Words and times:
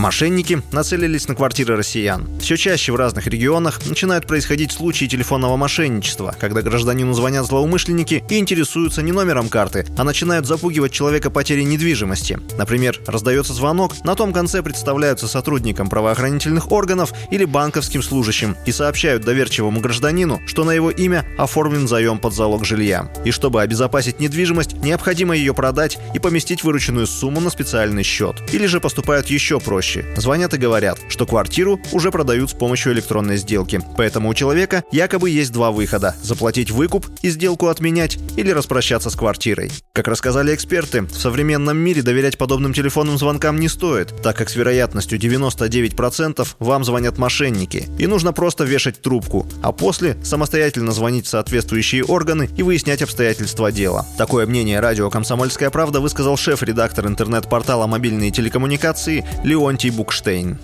Мошенники 0.00 0.62
нацелились 0.72 1.28
на 1.28 1.34
квартиры 1.34 1.76
россиян. 1.76 2.26
Все 2.40 2.56
чаще 2.56 2.90
в 2.90 2.96
разных 2.96 3.26
регионах 3.26 3.80
начинают 3.86 4.26
происходить 4.26 4.72
случаи 4.72 5.04
телефонного 5.04 5.58
мошенничества, 5.58 6.34
когда 6.40 6.62
гражданину 6.62 7.12
звонят 7.12 7.44
злоумышленники 7.44 8.24
и 8.30 8.38
интересуются 8.38 9.02
не 9.02 9.12
номером 9.12 9.50
карты, 9.50 9.84
а 9.98 10.04
начинают 10.04 10.46
запугивать 10.46 10.92
человека 10.92 11.28
потерей 11.28 11.64
недвижимости. 11.64 12.40
Например, 12.56 12.98
раздается 13.06 13.52
звонок, 13.52 13.92
на 14.02 14.14
том 14.14 14.32
конце 14.32 14.62
представляются 14.62 15.28
сотрудникам 15.28 15.90
правоохранительных 15.90 16.72
органов 16.72 17.12
или 17.30 17.44
банковским 17.44 18.02
служащим 18.02 18.56
и 18.64 18.72
сообщают 18.72 19.26
доверчивому 19.26 19.82
гражданину, 19.82 20.40
что 20.46 20.64
на 20.64 20.70
его 20.70 20.90
имя 20.90 21.26
оформлен 21.36 21.86
заем 21.86 22.18
под 22.18 22.32
залог 22.32 22.64
жилья. 22.64 23.12
И 23.26 23.32
чтобы 23.32 23.60
обезопасить 23.60 24.18
недвижимость, 24.18 24.78
необходимо 24.78 25.36
ее 25.36 25.52
продать 25.52 25.98
и 26.14 26.18
поместить 26.18 26.64
вырученную 26.64 27.06
сумму 27.06 27.42
на 27.42 27.50
специальный 27.50 28.02
счет. 28.02 28.36
Или 28.50 28.64
же 28.64 28.80
поступают 28.80 29.26
еще 29.26 29.60
проще 29.60 29.89
проще. 29.90 30.04
Звонят 30.16 30.54
и 30.54 30.58
говорят, 30.58 30.98
что 31.08 31.26
квартиру 31.26 31.80
уже 31.92 32.10
продают 32.10 32.50
с 32.50 32.54
помощью 32.54 32.92
электронной 32.92 33.36
сделки. 33.36 33.80
Поэтому 33.96 34.28
у 34.28 34.34
человека 34.34 34.84
якобы 34.92 35.30
есть 35.30 35.52
два 35.52 35.70
выхода– 35.70 36.14
заплатить 36.22 36.70
выкуп 36.70 37.06
и 37.22 37.30
сделку 37.30 37.68
отменять 37.68 38.18
или 38.36 38.50
распрощаться 38.50 39.10
с 39.10 39.16
квартирой. 39.16 39.70
Как 39.92 40.08
рассказали 40.08 40.54
эксперты, 40.54 41.02
в 41.02 41.16
современном 41.16 41.76
мире 41.76 42.02
доверять 42.02 42.38
подобным 42.38 42.72
телефонным 42.72 43.18
звонкам 43.18 43.58
не 43.58 43.68
стоит, 43.68 44.14
так 44.22 44.36
как 44.36 44.48
с 44.48 44.56
вероятностью 44.56 45.18
99% 45.18 46.46
вам 46.58 46.84
звонят 46.84 47.18
мошенники. 47.18 47.88
И 47.98 48.06
нужно 48.06 48.32
просто 48.32 48.64
вешать 48.64 49.02
трубку, 49.02 49.46
а 49.62 49.72
после 49.72 50.16
самостоятельно 50.22 50.92
звонить 50.92 51.26
в 51.26 51.28
соответствующие 51.28 52.04
органы 52.04 52.48
и 52.56 52.62
выяснять 52.62 53.02
обстоятельства 53.02 53.72
дела. 53.72 54.06
Такое 54.18 54.46
мнение 54.46 54.80
радио 54.80 55.10
«Комсомольская 55.10 55.70
правда» 55.70 56.00
высказал 56.00 56.36
шеф-редактор 56.36 57.06
интернет-портала 57.06 57.86
«Мобильные 57.86 58.30
телекоммуникации» 58.30 59.24
Леонтий 59.44 59.79
Леонтий 59.80 59.96
Букштейн 59.96 60.58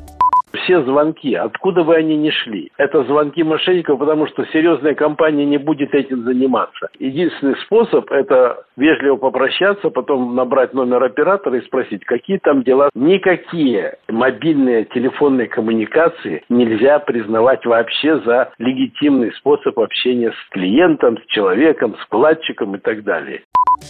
все 0.64 0.82
звонки, 0.82 1.34
откуда 1.34 1.84
бы 1.84 1.94
они 1.94 2.16
ни 2.16 2.30
шли, 2.30 2.72
это 2.76 3.04
звонки 3.04 3.42
мошенников, 3.42 3.98
потому 3.98 4.26
что 4.26 4.44
серьезная 4.46 4.94
компания 4.94 5.44
не 5.44 5.58
будет 5.58 5.94
этим 5.94 6.24
заниматься. 6.24 6.88
Единственный 6.98 7.56
способ– 7.64 8.10
это 8.10 8.64
вежливо 8.76 9.16
попрощаться, 9.16 9.90
потом 9.90 10.34
набрать 10.34 10.74
номер 10.74 11.04
оператора 11.04 11.58
и 11.58 11.64
спросить, 11.66 12.04
какие 12.04 12.38
там 12.38 12.62
дела. 12.62 12.90
Никакие 12.94 13.96
мобильные 14.08 14.86
телефонные 14.86 15.46
коммуникации 15.46 16.42
нельзя 16.48 16.98
признавать 16.98 17.64
вообще 17.64 18.18
за 18.20 18.50
легитимный 18.58 19.32
способ 19.34 19.78
общения 19.78 20.32
с 20.32 20.50
клиентом, 20.50 21.18
с 21.18 21.26
человеком, 21.26 21.94
с 21.96 22.04
вкладчиком 22.06 22.74
и 22.74 22.78
так 22.78 23.04
далее. 23.04 23.42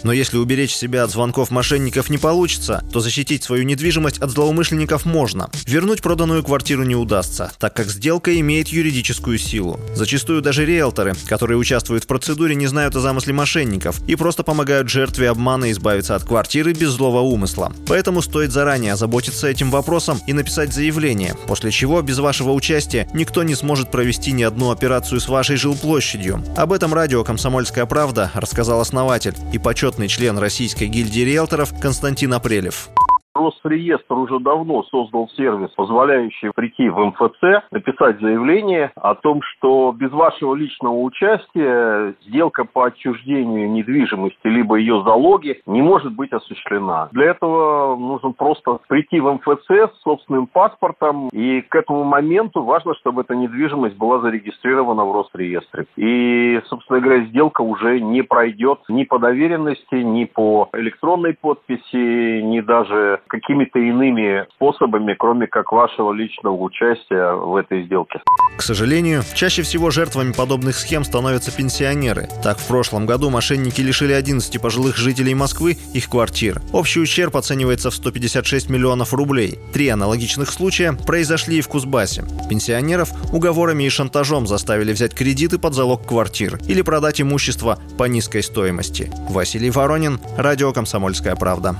Но 0.03 0.11
если 0.11 0.37
уберечь 0.37 0.75
себя 0.75 1.03
от 1.03 1.11
звонков 1.11 1.51
мошенников 1.51 2.09
не 2.09 2.17
получится, 2.17 2.83
то 2.91 2.99
защитить 2.99 3.43
свою 3.43 3.63
недвижимость 3.63 4.19
от 4.19 4.29
злоумышленников 4.31 5.05
можно. 5.05 5.49
Вернуть 5.65 6.01
проданную 6.01 6.43
квартиру 6.43 6.83
не 6.83 6.95
удастся, 6.95 7.51
так 7.59 7.73
как 7.73 7.87
сделка 7.87 8.37
имеет 8.39 8.67
юридическую 8.67 9.37
силу. 9.37 9.79
Зачастую 9.95 10.41
даже 10.41 10.65
риэлторы, 10.65 11.13
которые 11.25 11.57
участвуют 11.57 12.03
в 12.03 12.07
процедуре, 12.07 12.55
не 12.55 12.67
знают 12.67 12.95
о 12.95 12.99
замысле 12.99 13.33
мошенников 13.33 13.99
и 14.07 14.15
просто 14.15 14.43
помогают 14.43 14.89
жертве 14.89 15.29
обмана 15.29 15.71
избавиться 15.71 16.15
от 16.15 16.23
квартиры 16.23 16.73
без 16.73 16.89
злого 16.89 17.21
умысла. 17.21 17.73
Поэтому 17.87 18.21
стоит 18.21 18.51
заранее 18.51 18.93
озаботиться 18.93 19.47
этим 19.47 19.71
вопросом 19.71 20.19
и 20.27 20.33
написать 20.33 20.73
заявление, 20.73 21.35
после 21.47 21.71
чего 21.71 22.01
без 22.01 22.19
вашего 22.19 22.51
участия 22.51 23.07
никто 23.13 23.43
не 23.43 23.55
сможет 23.55 23.91
провести 23.91 24.31
ни 24.31 24.43
одну 24.43 24.71
операцию 24.71 25.19
с 25.19 25.27
вашей 25.27 25.57
жилплощадью. 25.57 26.43
Об 26.55 26.71
этом 26.71 26.93
радио 26.93 27.23
«Комсомольская 27.23 27.85
правда» 27.85 28.31
рассказал 28.33 28.81
основатель 28.81 29.35
и 29.53 29.57
почетный 29.57 29.76
почетный 29.77 30.07
член 30.07 30.39
Российской 30.39 30.87
гильдии 30.87 31.19
риэлторов 31.19 31.71
Константин 31.79 32.33
Апрелев. 32.33 32.89
Росреестр 33.37 34.13
уже 34.13 34.39
давно 34.39 34.83
создал 34.83 35.29
сервис, 35.35 35.69
позволяющий 35.75 36.51
прийти 36.55 36.89
в 36.89 36.97
МФЦ, 36.99 37.65
написать 37.71 38.19
заявление 38.19 38.91
о 38.95 39.15
том, 39.15 39.41
что 39.41 39.93
без 39.97 40.11
вашего 40.11 40.55
личного 40.55 40.95
участия 40.95 42.15
сделка 42.25 42.65
по 42.65 42.85
отчуждению 42.87 43.69
недвижимости 43.71 44.47
либо 44.47 44.75
ее 44.75 45.03
залоги 45.03 45.61
не 45.65 45.81
может 45.81 46.13
быть 46.13 46.31
осуществлена. 46.31 47.09
Для 47.11 47.31
этого 47.31 47.95
нужно 47.95 48.31
просто 48.31 48.79
прийти 48.87 49.19
в 49.19 49.31
МФЦ 49.33 49.69
с 49.69 50.01
собственным 50.03 50.47
паспортом, 50.47 51.29
и 51.29 51.61
к 51.61 51.75
этому 51.75 52.03
моменту 52.03 52.63
важно, 52.63 52.95
чтобы 52.95 53.21
эта 53.21 53.35
недвижимость 53.35 53.97
была 53.97 54.19
зарегистрирована 54.19 55.05
в 55.05 55.13
Росреестре. 55.13 55.85
И, 55.95 56.59
собственно 56.65 56.99
говоря, 56.99 57.25
сделка 57.25 57.61
уже 57.61 57.99
не 57.99 58.21
пройдет 58.21 58.79
ни 58.89 59.03
по 59.03 59.19
доверенности, 59.19 59.95
ни 59.95 60.25
по 60.25 60.69
электронной 60.73 61.33
подписи, 61.33 62.41
ни 62.41 62.61
даже 62.61 63.21
какими-то 63.27 63.79
иными 63.79 64.45
способами, 64.55 65.13
кроме 65.13 65.47
как 65.47 65.71
вашего 65.71 66.11
личного 66.11 66.55
участия 66.55 67.33
в 67.33 67.55
этой 67.55 67.83
сделке. 67.85 68.21
К 68.57 68.61
сожалению, 68.61 69.21
чаще 69.35 69.61
всего 69.61 69.91
жертвами 69.91 70.33
подобных 70.33 70.75
схем 70.75 71.03
становятся 71.03 71.55
пенсионеры. 71.55 72.27
Так, 72.43 72.57
в 72.57 72.67
прошлом 72.67 73.05
году 73.05 73.29
мошенники 73.29 73.81
лишили 73.81 74.13
11 74.13 74.61
пожилых 74.61 74.97
жителей 74.97 75.35
Москвы 75.35 75.77
их 75.93 76.09
квартир. 76.09 76.61
Общий 76.73 76.99
ущерб 76.99 77.35
оценивается 77.35 77.91
в 77.91 77.93
156 77.93 78.69
миллионов 78.69 79.13
рублей. 79.13 79.59
Три 79.73 79.89
аналогичных 79.89 80.49
случая 80.49 80.93
произошли 80.93 81.57
и 81.57 81.61
в 81.61 81.67
Кузбассе. 81.67 82.23
Пенсионеров 82.49 83.09
уговорами 83.33 83.83
и 83.83 83.89
шантажом 83.89 84.47
заставили 84.47 84.91
взять 84.91 85.13
кредиты 85.13 85.59
под 85.59 85.73
залог 85.73 86.05
квартир 86.07 86.57
или 86.67 86.81
продать 86.81 87.21
имущество 87.21 87.77
по 87.97 88.05
низкой 88.05 88.41
стоимости. 88.41 89.11
Василий 89.29 89.69
Воронин, 89.69 90.19
Радио 90.37 90.73
«Комсомольская 90.73 91.35
правда». 91.35 91.75